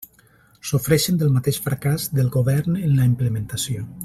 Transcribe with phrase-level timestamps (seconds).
[0.69, 3.91] Sofreixen del mateix fracàs del govern en la implementació.